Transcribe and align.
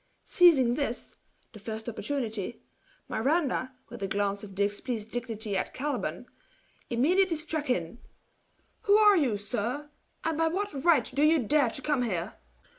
Seizing 0.25 0.73
this, 0.73 1.17
the 1.53 1.59
first 1.59 1.87
opportunity, 1.87 2.63
Miranda, 3.07 3.73
with 3.89 4.01
a 4.01 4.07
glance 4.07 4.43
of 4.43 4.55
displeased 4.55 5.11
dignity 5.11 5.55
at 5.55 5.75
Caliban, 5.75 6.25
immediately 6.89 7.35
struck 7.35 7.69
in: 7.69 7.99
"Who 8.85 8.97
are 8.97 9.15
you, 9.15 9.37
sir, 9.37 9.91
and 10.23 10.39
by 10.39 10.47
what 10.47 10.83
right 10.83 11.05
do 11.13 11.21
you 11.21 11.37
dare 11.37 11.69
to 11.69 11.83
come 11.83 12.01
here?" 12.01 12.33